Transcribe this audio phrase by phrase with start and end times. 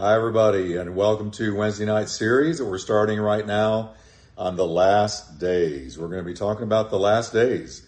[0.00, 3.94] Hi, everybody, and welcome to Wednesday night series that we're starting right now
[4.36, 5.98] on the last days.
[5.98, 7.84] We're going to be talking about the last days,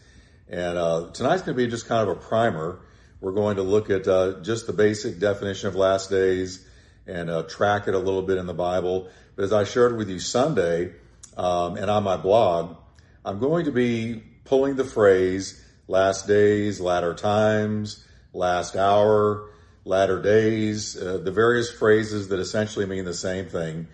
[0.49, 2.81] and uh, tonight's going to be just kind of a primer.
[3.21, 6.67] We're going to look at uh, just the basic definition of last days
[7.07, 9.09] and uh, track it a little bit in the Bible.
[9.37, 10.95] But as I shared with you Sunday
[11.37, 12.77] um, and on my blog,
[13.25, 19.47] I'm going to be pulling the phrase "last days," "latter times," "last hour."
[19.85, 23.89] Latter days, uh, the various phrases that essentially mean the same thing.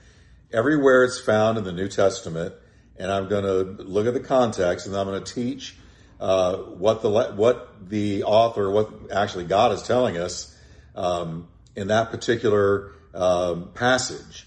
[0.52, 2.54] Everywhere it's found in the New Testament,
[2.98, 5.76] and I'm going to look at the context, and I'm going to teach
[6.20, 10.56] uh, what the what the author, what actually God is telling us
[10.95, 14.46] um, in that particular um, passage.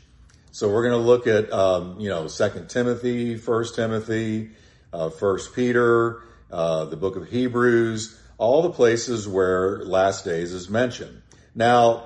[0.52, 4.52] So we're going to look at um, you know Second Timothy, First Timothy,
[4.92, 10.70] uh, First Peter, uh, the book of Hebrews, all the places where last days is
[10.70, 11.22] mentioned.
[11.60, 12.06] Now,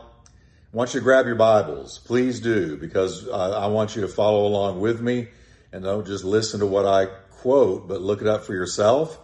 [0.74, 2.00] I want you to grab your Bibles.
[2.00, 5.28] Please do, because uh, I want you to follow along with me
[5.72, 9.16] and don't just listen to what I quote, but look it up for yourself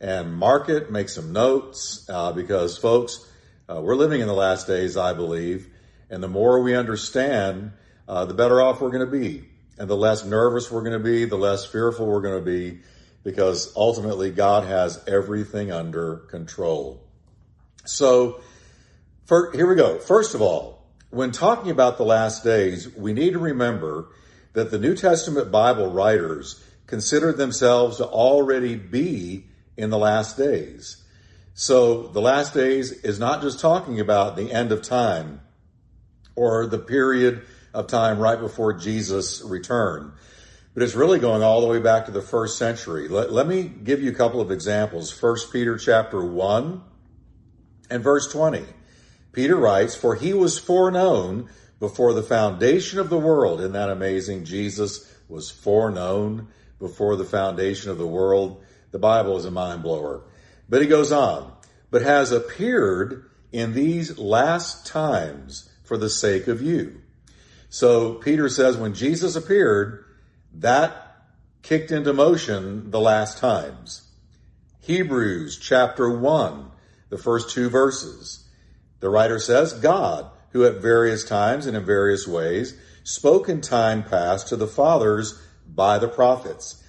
[0.00, 3.30] and mark it, make some notes, uh, because folks,
[3.68, 5.68] uh, we're living in the last days, I believe,
[6.08, 7.72] and the more we understand,
[8.08, 9.44] uh, the better off we're going to be,
[9.76, 12.80] and the less nervous we're going to be, the less fearful we're going to be,
[13.24, 17.02] because ultimately God has everything under control.
[17.84, 18.40] So,
[19.28, 19.98] here we go.
[19.98, 24.08] First of all, when talking about the last days, we need to remember
[24.52, 31.02] that the New Testament Bible writers considered themselves to already be in the last days.
[31.54, 35.40] So the last days is not just talking about the end of time
[36.36, 37.42] or the period
[37.74, 40.12] of time right before Jesus' return,
[40.74, 43.08] but it's really going all the way back to the first century.
[43.08, 45.10] Let, let me give you a couple of examples.
[45.10, 46.82] First Peter chapter 1
[47.90, 48.64] and verse 20.
[49.36, 53.60] Peter writes, For he was foreknown before the foundation of the world.
[53.60, 54.46] Isn't that amazing?
[54.46, 56.48] Jesus was foreknown
[56.78, 58.64] before the foundation of the world.
[58.92, 60.22] The Bible is a mind blower.
[60.70, 61.52] But he goes on,
[61.90, 67.02] but has appeared in these last times for the sake of you.
[67.68, 70.06] So Peter says when Jesus appeared,
[70.54, 71.24] that
[71.60, 74.10] kicked into motion the last times.
[74.80, 76.70] Hebrews chapter 1,
[77.10, 78.45] the first two verses.
[79.00, 84.02] The writer says, God, who at various times and in various ways spoke in time
[84.02, 86.82] past to the fathers by the prophets.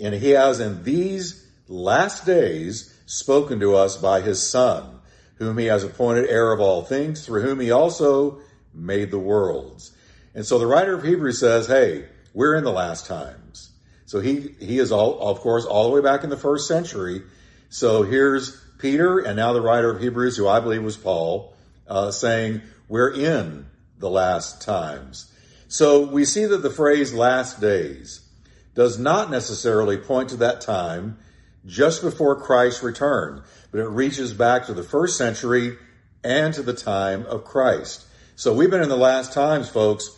[0.00, 5.00] And he has in these last days spoken to us by his son,
[5.36, 8.40] whom he has appointed heir of all things, through whom he also
[8.74, 9.92] made the worlds.
[10.34, 13.70] And so the writer of Hebrews says, hey, we're in the last times.
[14.06, 17.22] So he, he is all, of course, all the way back in the first century.
[17.68, 21.54] So here's Peter and now the writer of Hebrews, who I believe was Paul,
[21.86, 23.66] uh, saying, We're in
[23.98, 25.32] the last times.
[25.68, 28.28] So we see that the phrase last days
[28.74, 31.16] does not necessarily point to that time
[31.64, 35.78] just before Christ's return, but it reaches back to the first century
[36.24, 38.04] and to the time of Christ.
[38.34, 40.10] So we've been in the last times, folks,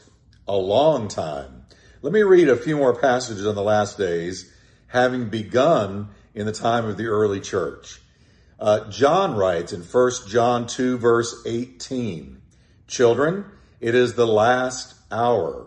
[0.48, 1.66] a long time.
[2.00, 4.50] Let me read a few more passages on the last days,
[4.86, 8.00] having begun in the time of the early church.
[8.64, 12.40] Uh, John writes in 1 John 2 verse 18,
[12.86, 13.44] Children,
[13.78, 15.66] it is the last hour.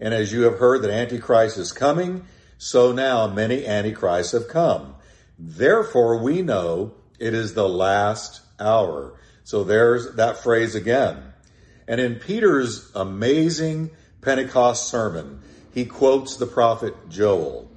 [0.00, 2.24] And as you have heard that Antichrist is coming,
[2.56, 4.94] so now many Antichrists have come.
[5.38, 9.20] Therefore we know it is the last hour.
[9.44, 11.34] So there's that phrase again.
[11.86, 13.90] And in Peter's amazing
[14.22, 15.42] Pentecost sermon,
[15.74, 17.70] he quotes the prophet Joel.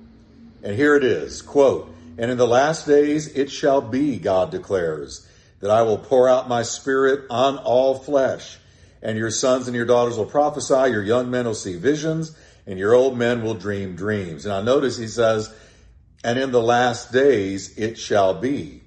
[0.64, 5.28] And here it is, quote, and in the last days it shall be, God declares,
[5.60, 8.58] that I will pour out my spirit on all flesh.
[9.02, 12.36] And your sons and your daughters will prophesy, your young men will see visions,
[12.66, 14.46] and your old men will dream dreams.
[14.46, 15.54] And I notice he says,
[16.24, 18.82] and in the last days it shall be.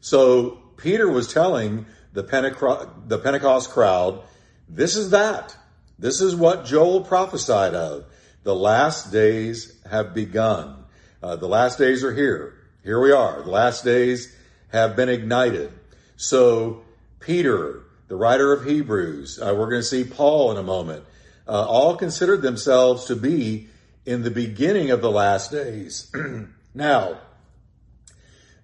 [0.00, 4.22] So Peter was telling the, Pentecost, the Pentecost crowd,
[4.68, 5.56] this is that.
[5.98, 8.04] This is what Joel prophesied of.
[8.42, 10.84] The last days have begun.
[11.22, 12.54] Uh, the last days are here.
[12.84, 13.42] Here we are.
[13.42, 14.34] The last days
[14.72, 15.72] have been ignited.
[16.16, 16.82] So
[17.20, 21.04] Peter, the writer of Hebrews, uh, we're going to see Paul in a moment,
[21.46, 23.68] uh, all considered themselves to be
[24.04, 26.10] in the beginning of the last days.
[26.74, 27.20] now,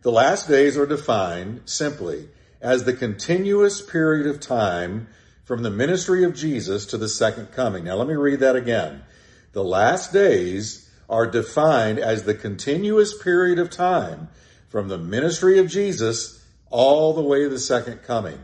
[0.03, 2.29] the last days are defined simply
[2.61, 5.07] as the continuous period of time
[5.45, 7.85] from the ministry of Jesus to the second coming.
[7.85, 9.05] Now, let me read that again.
[9.53, 14.29] The last days are defined as the continuous period of time
[14.69, 18.39] from the ministry of Jesus all the way to the second coming.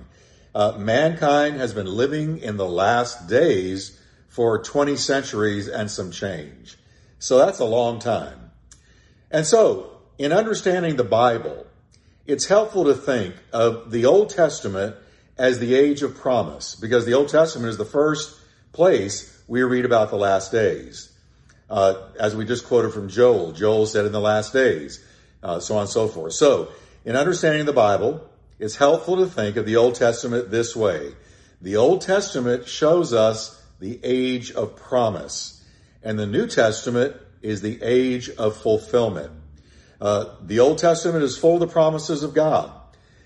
[0.54, 6.78] uh, mankind has been living in the last days for 20 centuries and some change.
[7.18, 8.50] So that's a long time.
[9.30, 11.66] And so, in understanding the Bible,
[12.26, 14.96] it's helpful to think of the Old Testament
[15.36, 18.38] as the age of promise, because the Old Testament is the first
[18.72, 21.10] place we read about the last days.
[21.74, 25.04] Uh, as we just quoted from Joel, Joel said in the last days,
[25.42, 26.32] uh, so on and so forth.
[26.34, 26.68] So,
[27.04, 28.24] in understanding the Bible,
[28.60, 31.16] it's helpful to think of the Old Testament this way.
[31.60, 35.64] The Old Testament shows us the age of promise,
[36.00, 39.32] and the New Testament is the age of fulfillment.
[40.00, 42.70] Uh, the Old Testament is full of the promises of God.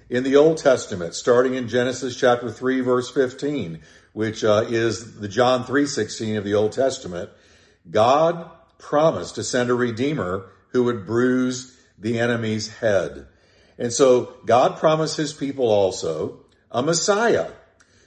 [0.09, 3.81] In the Old Testament, starting in Genesis chapter 3 verse 15,
[4.15, 7.29] which uh, is the John 3.16 of the Old Testament,
[7.90, 13.26] God promised to send a redeemer who would bruise the enemy's head.
[13.79, 16.40] And so God promised his people also
[16.70, 17.50] a Messiah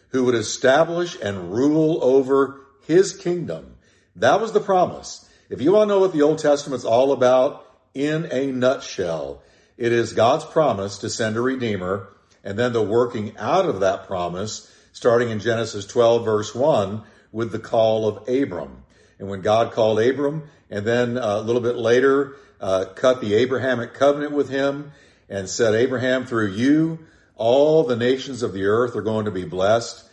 [0.09, 3.75] who would establish and rule over his kingdom.
[4.15, 5.27] That was the promise.
[5.49, 9.41] If you want to know what the Old Testament's all about in a nutshell,
[9.77, 12.09] it is God's promise to send a redeemer
[12.43, 17.51] and then the working out of that promise starting in Genesis 12 verse 1 with
[17.51, 18.80] the call of Abram.
[19.21, 23.35] And when God called Abram and then uh, a little bit later uh, cut the
[23.35, 24.93] Abrahamic covenant with him
[25.29, 29.45] and said, Abraham, through you, all the nations of the earth are going to be
[29.45, 30.09] blessed.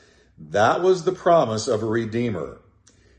[0.50, 2.60] That was the promise of a redeemer.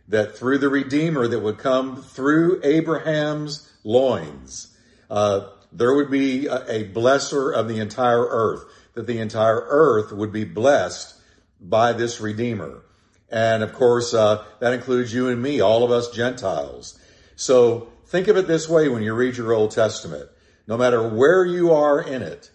[0.07, 4.77] That through the redeemer that would come through Abraham's loins,
[5.09, 8.63] uh, there would be a, a blesser of the entire earth.
[8.93, 11.15] That the entire earth would be blessed
[11.59, 12.83] by this redeemer.
[13.31, 16.99] And of course, uh, that includes you and me, all of us Gentiles.
[17.35, 20.29] So think of it this way when you read your Old Testament.
[20.67, 22.51] No matter where you are in it,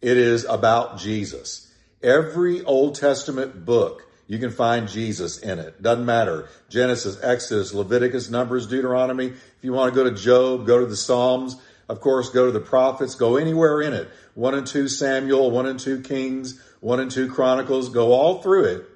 [0.00, 1.72] it is about Jesus.
[2.02, 5.80] Every Old Testament book, you can find Jesus in it.
[5.82, 6.48] Doesn't matter.
[6.68, 9.28] Genesis, Exodus, Leviticus, Numbers, Deuteronomy.
[9.28, 11.56] If you want to go to Job, go to the Psalms.
[11.88, 13.14] Of course, go to the prophets.
[13.14, 14.08] Go anywhere in it.
[14.34, 17.90] One and two Samuel, one and two Kings, one and two Chronicles.
[17.90, 18.86] Go all through it.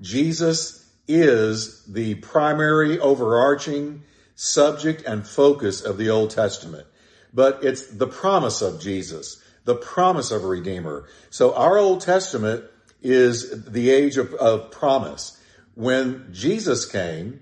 [0.00, 4.02] Jesus is the primary overarching
[4.34, 6.86] subject and focus of the Old Testament
[7.34, 11.04] but it's the promise of Jesus, the promise of a Redeemer.
[11.30, 12.64] So our Old Testament
[13.02, 15.38] is the age of, of promise.
[15.74, 17.40] When Jesus came,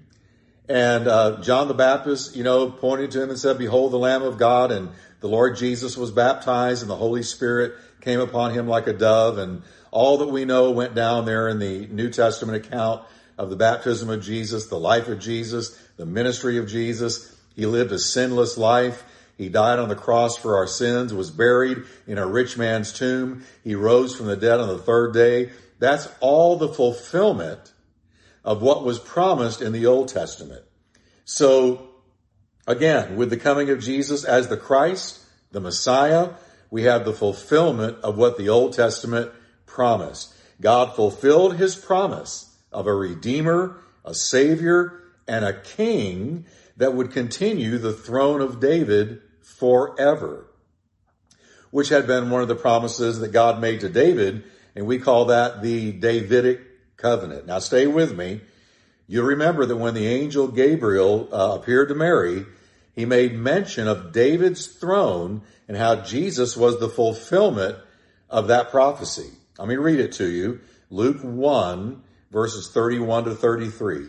[0.69, 4.23] and uh, John the Baptist, you know, pointed to him and said, Behold the Lamb
[4.23, 4.73] of God.
[4.73, 4.91] And
[5.21, 9.37] the Lord Jesus was baptized, and the Holy Spirit came upon him like a dove.
[9.37, 9.63] And
[9.93, 13.05] all that we know went down there in the New Testament account
[13.39, 17.37] of the baptism of Jesus, the life of Jesus, the ministry of Jesus.
[17.55, 19.05] He lived a sinless life.
[19.37, 23.45] He died on the cross for our sins, was buried in a rich man's tomb.
[23.63, 25.51] He rose from the dead on the third day.
[25.79, 27.73] That's all the fulfillment
[28.45, 30.63] of what was promised in the Old Testament.
[31.25, 31.91] So
[32.67, 36.31] again, with the coming of Jesus as the Christ, the Messiah,
[36.71, 39.33] we have the fulfillment of what the Old Testament
[39.73, 40.35] promised.
[40.61, 46.47] God fulfilled his promise of a Redeemer, a Savior, and a King
[46.77, 50.47] that would continue the throne of David forever,
[51.71, 55.27] which had been one of the promises that God made to David, and we call
[55.27, 56.61] that the Davidic
[56.97, 57.47] covenant.
[57.47, 58.41] Now stay with me.
[59.09, 62.47] You'll remember that when the angel Gabriel uh, appeared to Mary,
[62.95, 67.79] he made mention of David's throne and how Jesus was the fulfillment
[68.31, 69.31] of that prophecy.
[69.63, 70.59] Let me read it to you.
[70.91, 72.03] Luke 1
[72.33, 74.09] verses 31 to 33.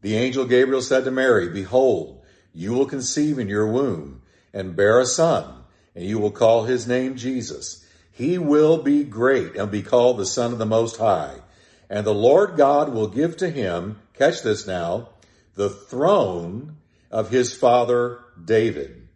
[0.00, 4.22] The angel Gabriel said to Mary, behold, you will conceive in your womb
[4.54, 7.86] and bear a son, and you will call his name Jesus.
[8.10, 11.42] He will be great and be called the Son of the Most High.
[11.90, 15.10] And the Lord God will give to him, catch this now,
[15.56, 16.78] the throne
[17.10, 19.08] of his father David.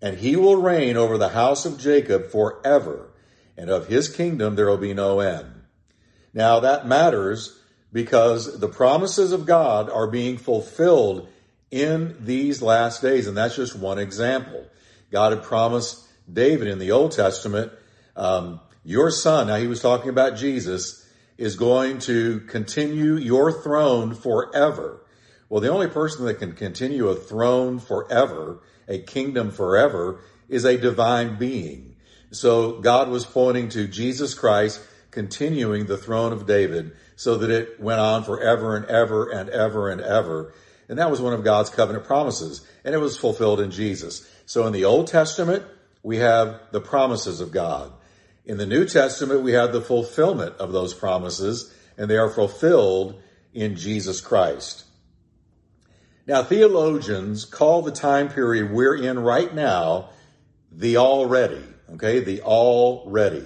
[0.00, 3.10] And he will reign over the house of Jacob forever,
[3.56, 5.62] and of his kingdom there will be no end.
[6.34, 7.58] Now that matters
[7.92, 11.28] because the promises of God are being fulfilled
[11.70, 13.26] in these last days.
[13.26, 14.66] And that's just one example.
[15.10, 17.72] God had promised David in the Old Testament,
[18.16, 21.08] um, your son, now he was talking about Jesus,
[21.38, 25.02] is going to continue your throne forever.
[25.48, 30.78] Well, the only person that can continue a throne forever, a kingdom forever, is a
[30.78, 31.95] divine being.
[32.30, 34.80] So God was pointing to Jesus Christ
[35.10, 39.88] continuing the throne of David so that it went on forever and ever and ever
[39.88, 40.52] and ever.
[40.88, 42.66] And that was one of God's covenant promises.
[42.84, 44.28] And it was fulfilled in Jesus.
[44.44, 45.64] So in the Old Testament,
[46.02, 47.92] we have the promises of God.
[48.44, 53.20] In the New Testament, we have the fulfillment of those promises, and they are fulfilled
[53.52, 54.84] in Jesus Christ.
[56.26, 60.10] Now, theologians call the time period we're in right now
[60.70, 62.20] the already, okay?
[62.20, 63.44] The already.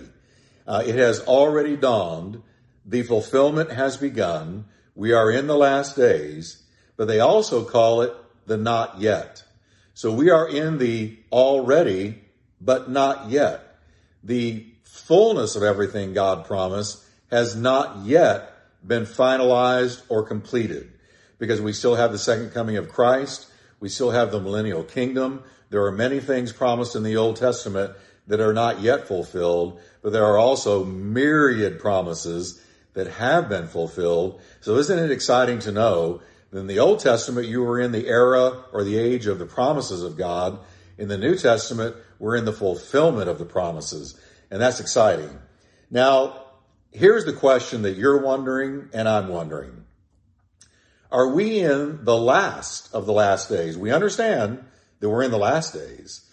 [0.66, 2.42] Uh, it has already dawned.
[2.86, 4.66] The fulfillment has begun.
[4.94, 6.62] We are in the last days,
[6.96, 8.12] but they also call it
[8.46, 9.44] the not yet.
[9.94, 12.22] So we are in the already,
[12.60, 13.78] but not yet.
[14.22, 18.52] The fullness of everything God promised has not yet
[18.86, 20.92] been finalized or completed
[21.38, 23.46] because we still have the second coming of Christ.
[23.78, 25.42] We still have the millennial kingdom.
[25.70, 27.92] There are many things promised in the Old Testament
[28.30, 32.62] that are not yet fulfilled, but there are also myriad promises
[32.94, 34.40] that have been fulfilled.
[34.60, 38.06] So isn't it exciting to know that in the Old Testament, you were in the
[38.06, 40.60] era or the age of the promises of God.
[40.96, 44.16] In the New Testament, we're in the fulfillment of the promises.
[44.48, 45.36] And that's exciting.
[45.90, 46.44] Now,
[46.92, 49.84] here's the question that you're wondering and I'm wondering.
[51.10, 53.76] Are we in the last of the last days?
[53.76, 54.64] We understand
[55.00, 56.24] that we're in the last days,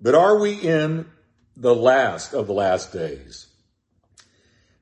[0.00, 1.06] but are we in
[1.56, 3.46] the last of the last days?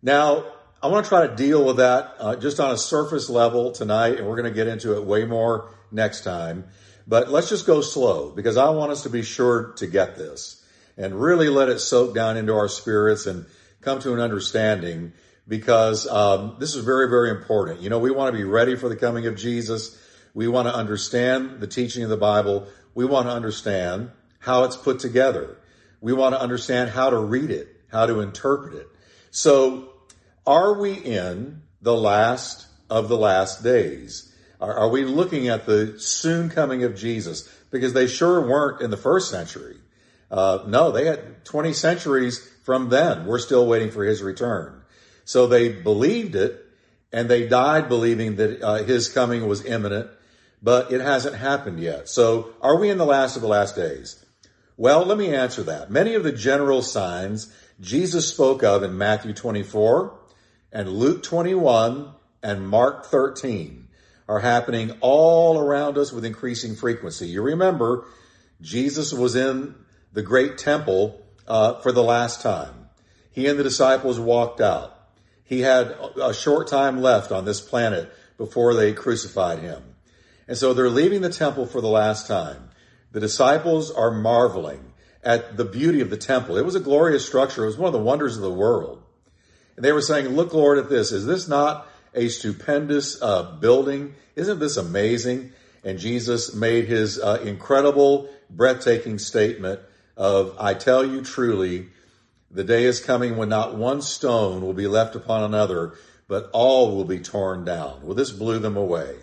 [0.02, 0.46] Now,
[0.82, 4.18] I want to try to deal with that uh, just on a surface level tonight,
[4.18, 6.64] and we're going to get into it way more next time.
[7.06, 10.64] But let's just go slow because I want us to be sure to get this
[10.96, 13.46] and really let it soak down into our spirits and
[13.80, 15.12] come to an understanding
[15.48, 17.80] because um, this is very, very important.
[17.80, 20.00] You know, we want to be ready for the coming of Jesus.
[20.34, 22.68] We want to understand the teaching of the Bible.
[22.94, 25.58] We want to understand how it's put together.
[26.00, 28.88] We want to understand how to read it, how to interpret it.
[29.30, 29.90] So,
[30.46, 34.34] are we in the last of the last days?
[34.60, 37.48] Are, are we looking at the soon coming of Jesus?
[37.70, 39.76] Because they sure weren't in the first century.
[40.30, 43.26] Uh, no, they had 20 centuries from then.
[43.26, 44.82] We're still waiting for his return.
[45.24, 46.64] So they believed it
[47.12, 50.10] and they died believing that uh, his coming was imminent,
[50.62, 52.08] but it hasn't happened yet.
[52.08, 54.24] So are we in the last of the last days?
[54.80, 55.90] Well, let me answer that.
[55.90, 60.18] Many of the general signs Jesus spoke of in Matthew 24
[60.72, 62.10] and Luke 21
[62.42, 63.88] and Mark 13
[64.26, 67.28] are happening all around us with increasing frequency.
[67.28, 68.06] You remember,
[68.62, 69.74] Jesus was in
[70.14, 72.88] the great temple uh, for the last time.
[73.30, 74.98] He and the disciples walked out.
[75.44, 79.82] He had a short time left on this planet before they crucified him.
[80.48, 82.69] And so they're leaving the temple for the last time.
[83.12, 86.56] The disciples are marveling at the beauty of the temple.
[86.56, 87.64] It was a glorious structure.
[87.64, 89.02] It was one of the wonders of the world.
[89.76, 91.12] And they were saying, look, Lord, at this.
[91.12, 94.14] Is this not a stupendous uh, building?
[94.36, 95.52] Isn't this amazing?
[95.84, 99.80] And Jesus made his uh, incredible, breathtaking statement
[100.16, 101.88] of, I tell you truly,
[102.50, 105.94] the day is coming when not one stone will be left upon another,
[106.28, 108.00] but all will be torn down.
[108.02, 109.14] Well, this blew them away.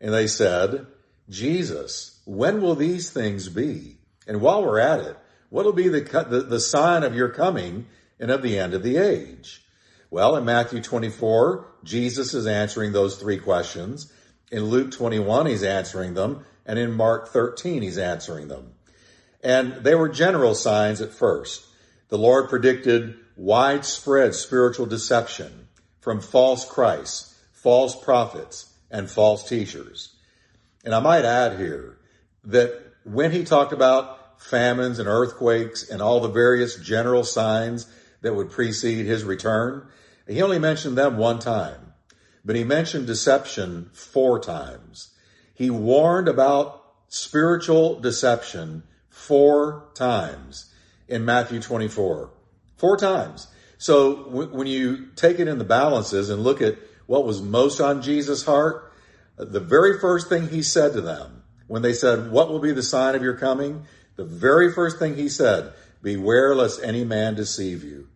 [0.00, 0.86] And they said,
[1.28, 3.96] Jesus, when will these things be?
[4.26, 5.16] And while we're at it,
[5.48, 7.86] what will be the, the, the sign of your coming
[8.20, 9.64] and of the end of the age?
[10.10, 14.12] Well, in Matthew 24, Jesus is answering those three questions.
[14.50, 16.44] In Luke 21, he's answering them.
[16.66, 18.72] And in Mark 13, he's answering them.
[19.42, 21.64] And they were general signs at first.
[22.08, 25.68] The Lord predicted widespread spiritual deception
[26.00, 30.12] from false Christs, false prophets, and false teachers.
[30.84, 31.95] And I might add here
[32.46, 37.86] that when he talked about famines and earthquakes and all the various general signs
[38.22, 39.86] that would precede his return,
[40.26, 41.92] he only mentioned them one time,
[42.44, 45.10] but he mentioned deception four times.
[45.54, 50.72] He warned about spiritual deception four times
[51.08, 52.30] in Matthew 24.
[52.76, 53.48] Four times.
[53.78, 56.76] So when you take it in the balances and look at
[57.06, 58.92] what was most on Jesus' heart,
[59.36, 61.35] the very first thing he said to them
[61.66, 63.84] when they said, what will be the sign of your coming?
[64.16, 68.08] The very first thing he said, beware lest any man deceive you.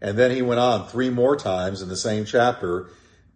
[0.00, 2.88] And then he went on three more times in the same chapter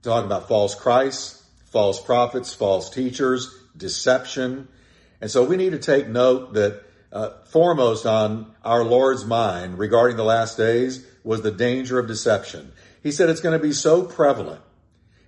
[0.02, 4.68] talking about false Christs, false prophets, false teachers, deception.
[5.20, 10.16] And so we need to take note that uh, foremost on our Lord's mind regarding
[10.16, 12.72] the last days was the danger of deception.
[13.02, 14.62] He said it's going to be so prevalent.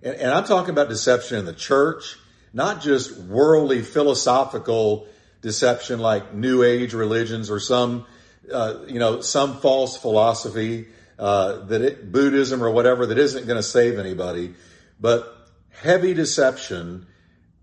[0.02, 2.16] And, and I'm talking about deception in the church,
[2.52, 5.06] not just worldly philosophical
[5.40, 8.06] deception like new age religions or some,
[8.52, 10.86] uh, you know, some false philosophy,
[11.18, 14.54] uh, that it, Buddhism or whatever that isn't going to save anybody,
[15.00, 17.06] but heavy deception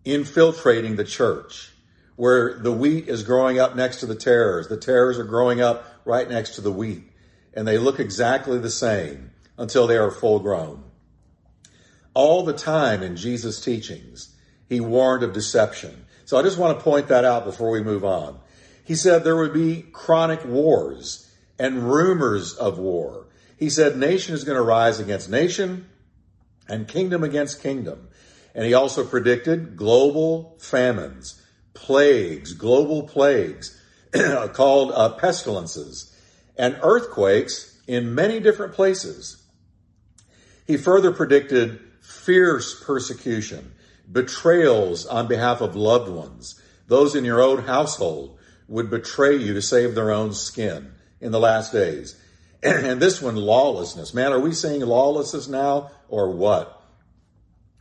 [0.06, 1.72] infiltrating the church
[2.16, 4.68] where the wheat is growing up next to the tares.
[4.68, 7.04] The tares are growing up right next to the wheat.
[7.54, 10.84] and they look exactly the same until they are full grown.
[12.14, 14.36] All the time in Jesus' teachings,
[14.70, 16.06] he warned of deception.
[16.26, 18.40] So I just want to point that out before we move on.
[18.86, 23.28] He said there would be chronic wars and rumors of war.
[23.58, 25.90] He said nation is going to rise against nation
[26.68, 28.08] and kingdom against kingdom.
[28.56, 31.42] And he also predicted global famines,
[31.74, 33.80] plagues, global plagues
[34.54, 36.16] called uh, pestilences,
[36.58, 39.44] and earthquakes in many different places.
[40.66, 43.72] He further predicted fierce persecution,
[44.12, 46.62] betrayals on behalf of loved ones.
[46.88, 48.38] Those in your own household
[48.68, 52.20] would betray you to save their own skin in the last days.
[52.62, 54.14] And this one, lawlessness.
[54.14, 56.82] Man, are we seeing lawlessness now or what?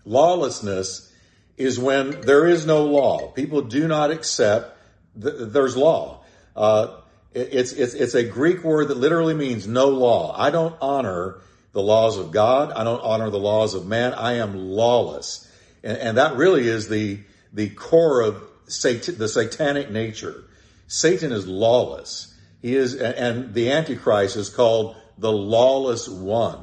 [0.05, 1.13] Lawlessness
[1.57, 3.33] is when there is no law.
[3.33, 4.79] People do not accept
[5.17, 6.23] there's law.
[6.55, 6.99] Uh,
[7.35, 10.35] it's, it's, it's a Greek word that literally means no law.
[10.39, 11.41] I don't honor
[11.73, 12.73] the laws of God.
[12.73, 14.15] I don't honor the laws of man.
[14.15, 15.48] I am lawless.
[15.89, 17.21] And, and that really is the,
[17.53, 20.45] the core of sat- the satanic nature.
[20.87, 22.35] Satan is lawless.
[22.61, 26.61] He is, and the Antichrist is called the lawless one.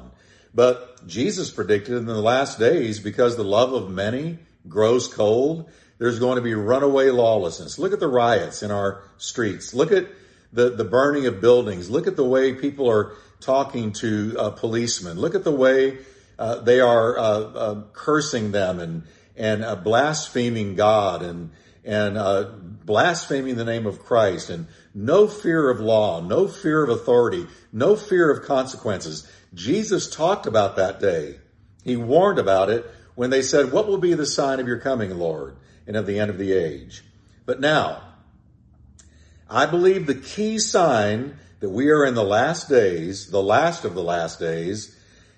[0.54, 4.38] But Jesus predicted in the last days, because the love of many
[4.70, 7.80] grows cold, there's going to be runaway lawlessness.
[7.80, 9.74] Look at the riots in our streets.
[9.74, 10.08] Look at
[10.54, 11.90] the, the burning of buildings.
[11.90, 15.20] Look at the way people are talking to uh, policemen.
[15.20, 15.98] Look at the way
[16.38, 19.04] uh, they are uh, uh cursing them and
[19.36, 21.52] and uh, blaspheming God and
[21.84, 22.50] and uh,
[22.86, 27.96] blaspheming the name of Christ and no fear of law, no fear of authority, no
[27.96, 29.30] fear of consequences.
[29.54, 31.40] Jesus talked about that day.
[31.84, 35.12] He warned about it when they said, What will be the sign of your coming,
[35.18, 37.04] Lord, and of the end of the age?
[37.46, 38.02] But now,
[39.50, 43.94] I believe the key sign that we are in the last days, the last of
[43.94, 44.95] the last days,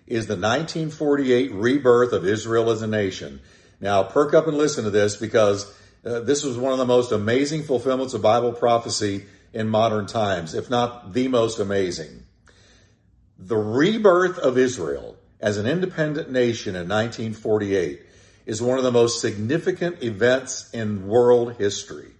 [0.07, 3.41] is the 1948 rebirth of Israel as a nation.
[3.79, 5.71] Now, perk up and listen to this because
[6.05, 10.53] uh, this was one of the most amazing fulfillments of Bible prophecy in modern times,
[10.53, 12.23] if not the most amazing.
[13.37, 18.01] The rebirth of Israel as an independent nation in 1948
[18.45, 22.11] is one of the most significant events in world history.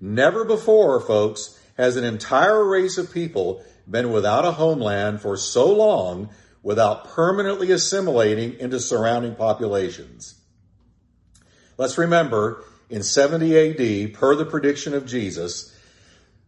[0.00, 5.70] Never before, folks, has an entire race of people been without a homeland for so
[5.72, 6.30] long
[6.62, 10.40] without permanently assimilating into surrounding populations.
[11.76, 15.76] Let's remember, in 70 AD, per the prediction of Jesus,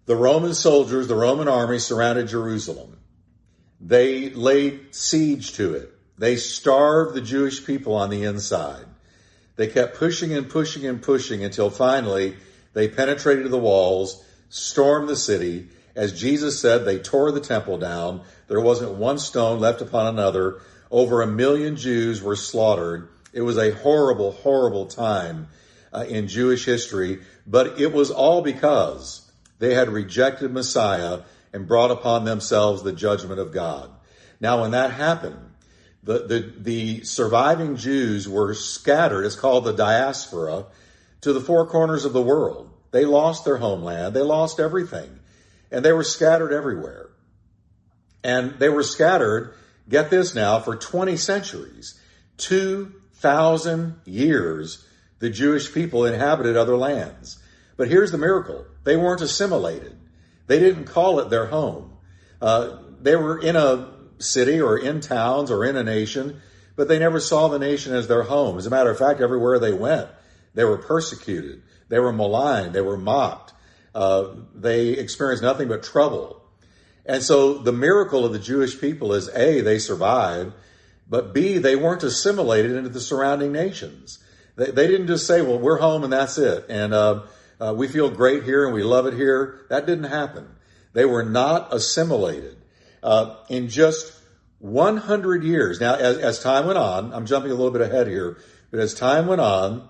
[0.06, 2.98] the Roman soldiers, the Roman army surrounded Jerusalem.
[3.80, 5.92] They laid siege to it.
[6.18, 8.86] They starved the Jewish people on the inside.
[9.56, 12.36] They kept pushing and pushing and pushing until finally
[12.72, 15.68] they penetrated the walls, stormed the city.
[15.94, 18.22] As Jesus said, they tore the temple down.
[18.48, 20.60] There wasn't one stone left upon another.
[20.90, 23.08] Over a million Jews were slaughtered.
[23.32, 25.48] It was a horrible, horrible time
[25.92, 31.20] uh, in Jewish history, but it was all because they had rejected Messiah
[31.52, 33.90] and brought upon themselves the judgment of God.
[34.40, 35.38] Now, when that happened,
[36.02, 39.24] the, the, the surviving Jews were scattered.
[39.24, 40.66] It's called the diaspora
[41.22, 42.70] to the four corners of the world.
[42.90, 44.14] They lost their homeland.
[44.14, 45.20] They lost everything
[45.74, 47.03] and they were scattered everywhere.
[48.24, 49.54] And they were scattered,
[49.88, 52.00] get this now, for 20 centuries.
[52.38, 54.84] 2,000 years
[55.20, 57.38] the Jewish people inhabited other lands.
[57.76, 58.66] But here's the miracle.
[58.84, 59.96] They weren't assimilated.
[60.46, 61.96] They didn't call it their home.
[62.42, 66.40] Uh, they were in a city or in towns or in a nation,
[66.76, 68.58] but they never saw the nation as their home.
[68.58, 70.08] As a matter of fact, everywhere they went,
[70.54, 71.62] they were persecuted.
[71.88, 72.74] They were maligned.
[72.74, 73.52] They were mocked.
[73.94, 76.43] Uh, they experienced nothing but trouble.
[77.06, 80.52] And so the miracle of the Jewish people is A, they survived,
[81.08, 84.18] but B, they weren't assimilated into the surrounding nations.
[84.56, 86.66] They, they didn't just say, well, we're home and that's it.
[86.68, 87.22] And, uh,
[87.60, 89.60] uh, we feel great here and we love it here.
[89.70, 90.48] That didn't happen.
[90.92, 92.56] They were not assimilated.
[93.02, 94.12] Uh, in just
[94.58, 98.38] 100 years, now as, as time went on, I'm jumping a little bit ahead here,
[98.70, 99.88] but as time went on,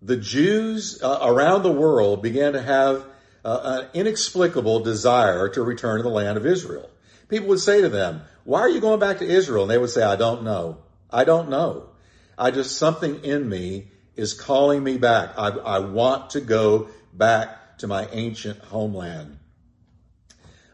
[0.00, 3.04] the Jews uh, around the world began to have
[3.44, 6.88] uh, an inexplicable desire to return to the land of Israel.
[7.28, 9.62] People would say to them, why are you going back to Israel?
[9.62, 10.78] And they would say, I don't know.
[11.10, 11.88] I don't know.
[12.36, 15.34] I just, something in me is calling me back.
[15.36, 19.38] I, I want to go back to my ancient homeland.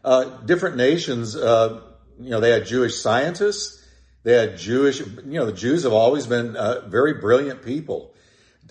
[0.03, 1.81] Uh, different nations, uh,
[2.19, 3.85] you know, they had Jewish scientists.
[4.23, 8.13] They had Jewish, you know, the Jews have always been uh, very brilliant people.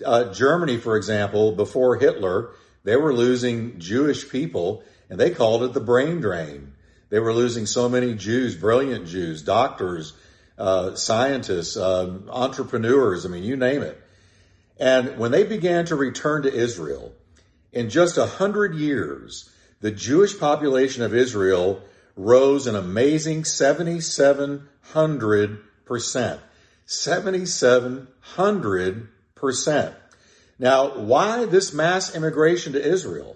[0.05, 2.51] Uh, Germany, for example, before Hitler,
[2.83, 6.73] they were losing Jewish people and they called it the brain drain.
[7.09, 10.13] They were losing so many Jews, brilliant Jews, doctors,
[10.57, 13.25] uh, scientists, uh, entrepreneurs.
[13.25, 14.01] I mean, you name it.
[14.79, 17.11] And when they began to return to Israel,
[17.73, 19.49] in just a hundred years,
[19.81, 21.81] the Jewish population of Israel
[22.15, 26.39] rose an amazing 7,700 percent.
[26.85, 29.95] 7,700 percent.
[30.61, 33.35] Now, why this mass immigration to Israel?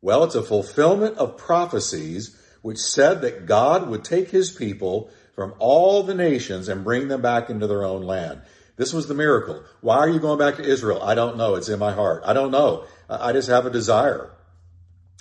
[0.00, 5.52] Well, it's a fulfillment of prophecies which said that God would take his people from
[5.58, 8.42] all the nations and bring them back into their own land.
[8.76, 9.64] This was the miracle.
[9.80, 11.02] Why are you going back to Israel?
[11.02, 11.56] I don't know.
[11.56, 12.22] It's in my heart.
[12.24, 12.84] I don't know.
[13.10, 14.30] I just have a desire.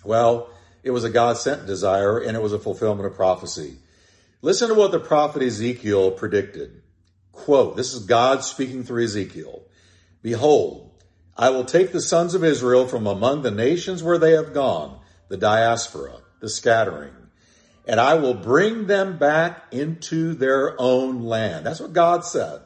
[0.03, 0.51] Well,
[0.83, 3.77] it was a God sent desire and it was a fulfillment of prophecy.
[4.43, 6.83] Listen to what the prophet Ezekiel predicted.
[7.31, 9.63] Quote, this is God speaking through Ezekiel.
[10.21, 10.82] Behold,
[11.37, 14.99] I will take the sons of Israel from among the nations where they have gone,
[15.29, 17.13] the diaspora, the scattering,
[17.87, 21.65] and I will bring them back into their own land.
[21.65, 22.61] That's what God said.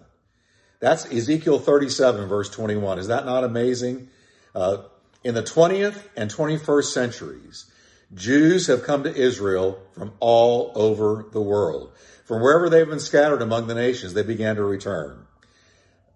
[0.80, 3.00] That's Ezekiel 37, verse 21.
[3.00, 4.10] Is that not amazing?
[4.54, 4.84] Uh,
[5.24, 7.66] in the 20th and 21st centuries,
[8.14, 11.92] Jews have come to Israel from all over the world.
[12.26, 15.27] From wherever they've been scattered among the nations, they began to return.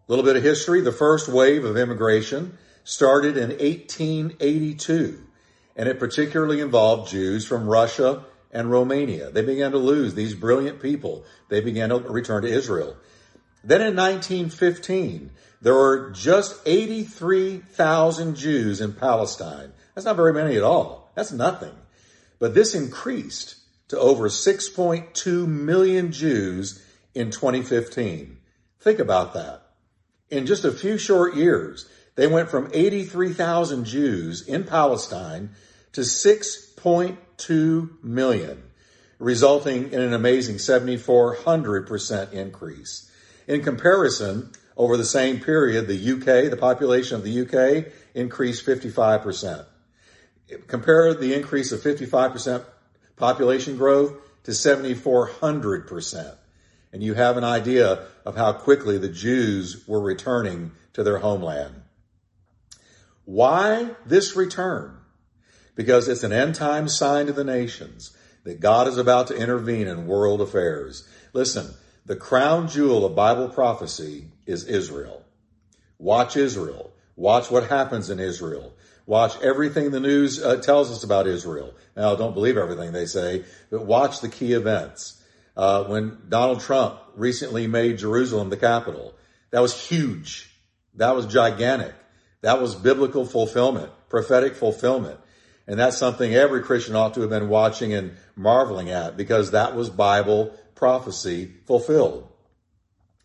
[0.08, 0.82] A little bit of history.
[0.82, 5.24] The first wave of immigration started in 1882,
[5.76, 9.30] and it particularly involved Jews from Russia and Romania.
[9.30, 11.24] They began to lose these brilliant people.
[11.50, 12.98] They began to return to Israel.
[13.64, 19.72] Then in 1915, there were just 83,000 Jews in Palestine.
[19.94, 21.12] That's not very many at all.
[21.16, 21.76] That's nothing.
[22.40, 23.56] But this increased
[23.90, 26.84] to over 6.2 million Jews
[27.14, 28.38] in 2015.
[28.80, 29.61] Think about that
[30.32, 35.52] in just a few short years, they went from 83,000 Jews in Palestine
[35.92, 38.64] to 6.2 million,
[39.20, 43.12] resulting in an amazing 7,400% increase.
[43.48, 49.66] In comparison, over the same period, the UK, the population of the UK increased 55%.
[50.68, 52.64] Compare the increase of 55%
[53.18, 54.14] population growth
[54.44, 56.36] to 7,400%
[56.94, 61.82] and you have an idea of how quickly the Jews were returning to their homeland.
[63.26, 64.98] Why this return?
[65.76, 69.88] Because it's an end time sign to the nations that God is about to intervene
[69.88, 71.08] in world affairs.
[71.34, 71.74] Listen,
[72.06, 75.24] the crown jewel of Bible prophecy is Israel.
[75.98, 76.92] Watch Israel.
[77.16, 78.74] Watch what happens in Israel.
[79.06, 81.74] Watch everything the news uh, tells us about Israel.
[81.96, 85.21] Now, don't believe everything they say, but watch the key events
[85.62, 89.14] uh, when Donald Trump recently made Jerusalem the capital.
[89.52, 90.50] That was huge.
[90.96, 91.94] That was gigantic.
[92.42, 95.20] That was biblical fulfillment, prophetic fulfillment.
[95.68, 99.76] And that's something every Christian ought to have been watching and marveling at because that
[99.76, 102.28] was Bible prophecy fulfilled.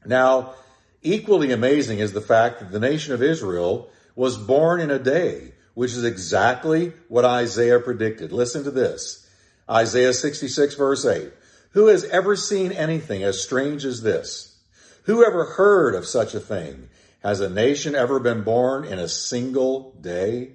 [0.04, 0.56] Now,
[1.00, 5.54] equally amazing is the fact that the nation of Israel was born in a day,
[5.72, 8.30] which is exactly what Isaiah predicted.
[8.30, 9.26] Listen to this.
[9.70, 11.32] Isaiah 66 verse 8.
[11.76, 14.56] Who has ever seen anything as strange as this?
[15.02, 16.88] Who ever heard of such a thing?
[17.22, 20.52] Has a nation ever been born in a single day?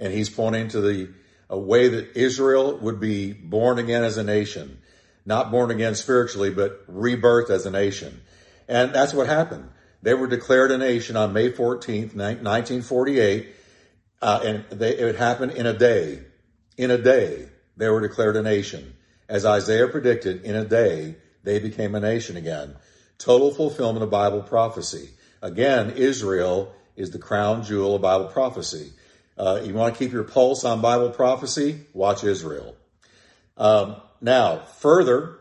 [0.00, 1.10] And he's pointing to the
[1.48, 4.82] a way that Israel would be born again as a nation,
[5.24, 8.20] not born again spiritually, but rebirth as a nation.
[8.66, 9.70] And that's what happened.
[10.02, 13.54] They were declared a nation on May 14th, 1948,
[14.20, 16.24] uh, and they, it happened in a day.
[16.76, 18.96] In a day, they were declared a nation.
[19.32, 22.76] As Isaiah predicted, in a day, they became a nation again.
[23.16, 25.08] Total fulfillment of Bible prophecy.
[25.40, 28.92] Again, Israel is the crown jewel of Bible prophecy.
[29.38, 31.80] Uh, you want to keep your pulse on Bible prophecy?
[31.94, 32.76] Watch Israel.
[33.56, 35.38] Um, now, further,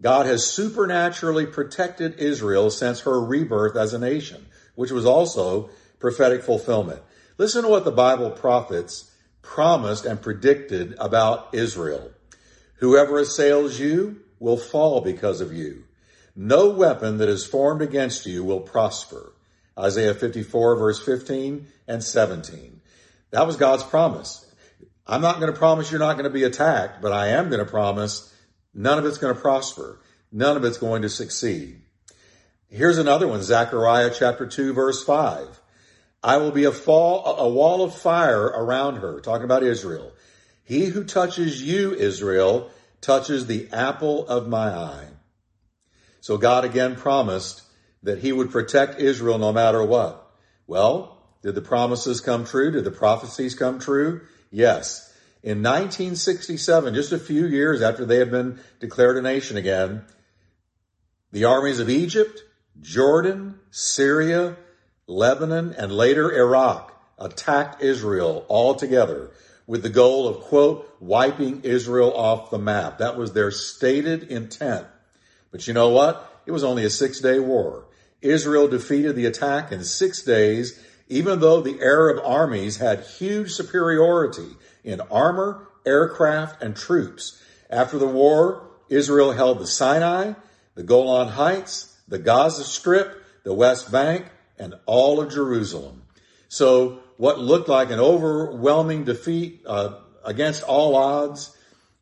[0.00, 6.44] God has supernaturally protected Israel since her rebirth as a nation, which was also prophetic
[6.44, 7.02] fulfillment.
[7.36, 9.10] Listen to what the Bible prophets
[9.42, 12.12] promised and predicted about Israel.
[12.84, 15.84] Whoever assails you will fall because of you.
[16.36, 19.32] No weapon that is formed against you will prosper.
[19.78, 22.82] Isaiah 54 verse 15 and 17.
[23.30, 24.44] That was God's promise.
[25.06, 27.64] I'm not going to promise you're not going to be attacked, but I am going
[27.64, 28.30] to promise
[28.74, 29.98] none of it's going to prosper.
[30.30, 31.80] None of it's going to succeed.
[32.68, 35.58] Here's another one, Zechariah chapter 2 verse 5.
[36.22, 40.12] I will be a fall, a wall of fire around her, talking about Israel.
[40.64, 45.06] He who touches you, Israel, touches the apple of my eye.
[46.20, 47.62] So God again promised
[48.02, 50.26] that he would protect Israel no matter what.
[50.66, 52.70] Well, did the promises come true?
[52.70, 54.22] Did the prophecies come true?
[54.50, 55.12] Yes.
[55.42, 60.02] In 1967, just a few years after they had been declared a nation again,
[61.32, 62.42] the armies of Egypt,
[62.80, 64.56] Jordan, Syria,
[65.06, 69.30] Lebanon, and later Iraq attacked Israel all together
[69.66, 72.98] with the goal of, quote, wiping Israel off the map.
[72.98, 74.86] That was their stated intent.
[75.50, 76.42] But you know what?
[76.46, 77.86] It was only a six day war.
[78.20, 84.56] Israel defeated the attack in six days, even though the Arab armies had huge superiority
[84.82, 87.40] in armor, aircraft, and troops.
[87.70, 90.34] After the war, Israel held the Sinai,
[90.74, 94.26] the Golan Heights, the Gaza Strip, the West Bank,
[94.58, 96.02] and all of Jerusalem.
[96.48, 101.56] So what looked like an overwhelming defeat uh, against all odds,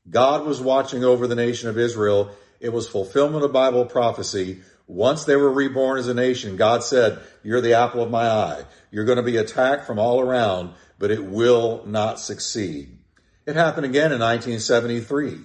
[0.08, 2.30] God was watching over the nation of Israel.
[2.60, 4.62] It was fulfillment of Bible prophecy.
[4.86, 8.64] Once they were reborn as a nation, God said, you're the apple of my eye.
[8.90, 12.98] You're going to be attacked from all around, but it will not succeed.
[13.46, 15.38] It happened again in 1973.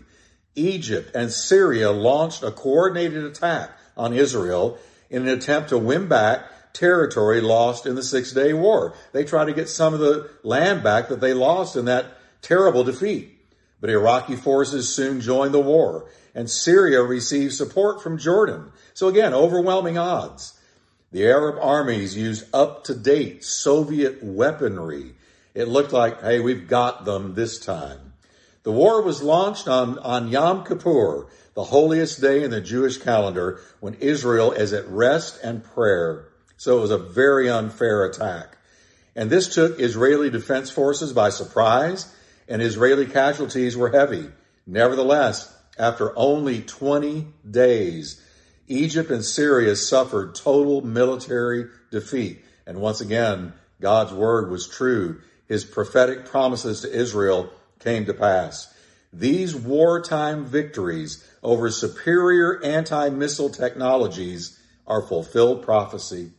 [0.56, 4.78] Egypt and Syria launched a coordinated attack on Israel
[5.10, 6.46] in an attempt to win back
[6.78, 8.94] territory lost in the Six Day War.
[9.12, 12.06] They tried to get some of the land back that they lost in that
[12.42, 13.34] terrible defeat.
[13.82, 18.72] But Iraqi forces soon joined the war, and Syria received support from Jordan.
[18.94, 20.60] So again, overwhelming odds.
[21.12, 25.16] The Arab armies used up to date Soviet weaponry.
[25.54, 28.14] It looked like, hey, we've got them this time.
[28.64, 33.62] The war was launched on, on Yom Kippur, the holiest day in the Jewish calendar,
[33.80, 36.28] when Israel is at rest and prayer.
[36.58, 38.58] So it was a very unfair attack.
[39.16, 42.14] And this took Israeli defense forces by surprise,
[42.48, 44.30] and Israeli casualties were heavy.
[44.66, 48.22] Nevertheless, after only 20 days,
[48.68, 52.44] Egypt and Syria suffered total military defeat.
[52.66, 55.22] And once again, God's word was true.
[55.48, 58.74] His prophetic promises to Israel came to pass.
[59.14, 66.32] These wartime victories over superior anti-missile technologies are fulfilled prophecy.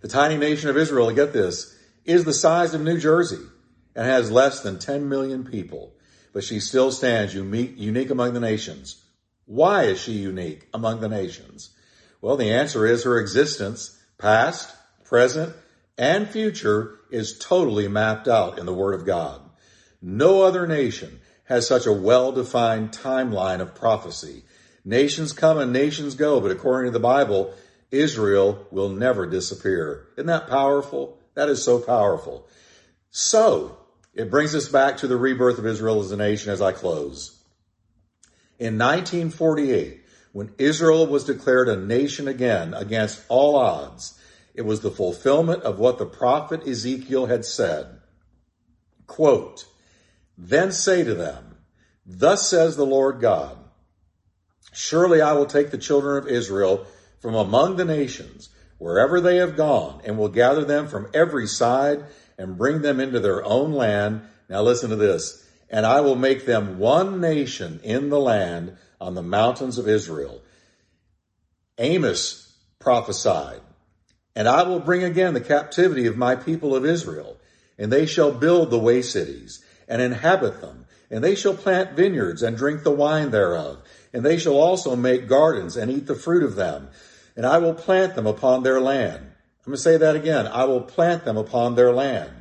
[0.00, 3.42] The tiny nation of Israel, get this, is the size of New Jersey
[3.94, 5.94] and has less than 10 million people,
[6.32, 9.02] but she still stands unique, unique among the nations.
[9.46, 11.70] Why is she unique among the nations?
[12.20, 15.54] Well, the answer is her existence, past, present,
[15.96, 19.40] and future, is totally mapped out in the Word of God.
[20.02, 24.42] No other nation has such a well-defined timeline of prophecy.
[24.84, 27.54] Nations come and nations go, but according to the Bible,
[27.90, 30.08] Israel will never disappear.
[30.16, 31.18] Isn't that powerful?
[31.34, 32.46] That is so powerful.
[33.10, 33.78] So,
[34.14, 37.38] it brings us back to the rebirth of Israel as a nation as I close.
[38.58, 44.18] In 1948, when Israel was declared a nation again against all odds,
[44.54, 48.00] it was the fulfillment of what the prophet Ezekiel had said.
[49.06, 49.66] Quote,
[50.36, 51.56] Then say to them,
[52.06, 53.58] Thus says the Lord God,
[54.72, 56.86] Surely I will take the children of Israel
[57.26, 62.04] from among the nations, wherever they have gone, and will gather them from every side
[62.38, 64.22] and bring them into their own land.
[64.48, 65.44] Now listen to this.
[65.68, 70.40] And I will make them one nation in the land on the mountains of Israel.
[71.78, 73.60] Amos prophesied,
[74.36, 77.38] and I will bring again the captivity of my people of Israel,
[77.76, 82.44] and they shall build the way cities and inhabit them, and they shall plant vineyards
[82.44, 86.44] and drink the wine thereof, and they shall also make gardens and eat the fruit
[86.44, 86.88] of them.
[87.36, 89.18] And I will plant them upon their land.
[89.66, 90.46] I'm going to say that again.
[90.46, 92.32] I will plant them upon their land.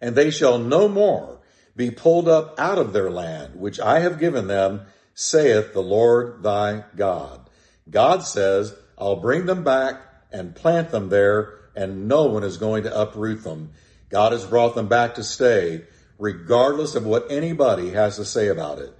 [0.00, 1.40] And they shall no more
[1.76, 4.82] be pulled up out of their land, which I have given them,
[5.14, 7.48] saith the Lord thy God.
[7.88, 10.00] God says, I'll bring them back
[10.32, 13.70] and plant them there, and no one is going to uproot them.
[14.08, 15.82] God has brought them back to stay,
[16.18, 18.92] regardless of what anybody has to say about it.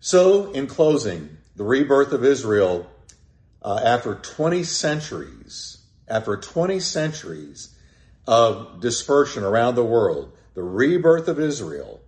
[0.00, 2.90] So, in closing, the rebirth of Israel,
[3.64, 7.74] uh, after 20 centuries, after 20 centuries
[8.26, 12.00] of dispersion around the world, the rebirth of Israel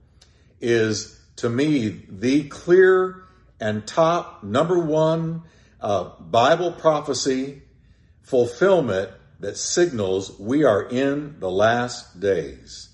[0.61, 3.25] is, to me, the clear
[3.59, 5.43] and top number one
[5.81, 7.63] uh, Bible prophecy
[8.23, 12.89] fulfillment that signals we are in the last days.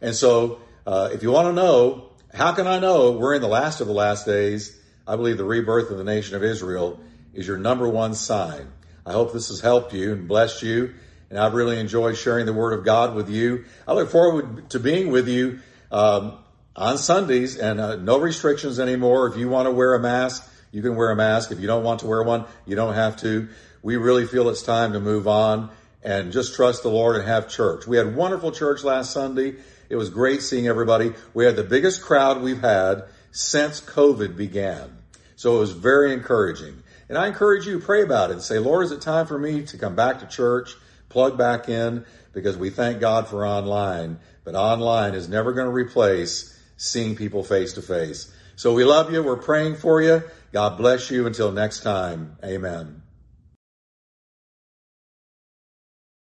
[0.00, 3.48] And so, uh, if you want to know how can I know we're in the
[3.48, 4.78] last of the last days?
[5.06, 6.98] I believe the rebirth of the nation of Israel
[7.34, 8.68] is your number one sign.
[9.04, 10.94] I hope this has helped you and blessed you.
[11.30, 13.64] And I've really enjoyed sharing the word of God with you.
[13.88, 16.38] I look forward to being with you um,
[16.76, 19.28] on Sundays and uh, no restrictions anymore.
[19.28, 21.50] If you want to wear a mask, you can wear a mask.
[21.50, 23.48] If you don't want to wear one, you don't have to.
[23.82, 25.70] We really feel it's time to move on
[26.02, 27.86] and just trust the Lord and have church.
[27.86, 29.54] We had wonderful church last Sunday.
[29.88, 31.12] It was great seeing everybody.
[31.34, 34.98] We had the biggest crowd we've had since COVID began.
[35.36, 36.81] So it was very encouraging.
[37.12, 39.64] And I encourage you pray about it and say, Lord, is it time for me
[39.64, 40.74] to come back to church,
[41.10, 42.06] plug back in?
[42.32, 47.44] Because we thank God for online, but online is never going to replace seeing people
[47.44, 48.34] face to face.
[48.56, 49.22] So we love you.
[49.22, 50.22] We're praying for you.
[50.52, 51.26] God bless you.
[51.26, 52.38] Until next time.
[52.42, 53.01] Amen.